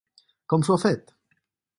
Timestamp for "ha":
0.77-0.83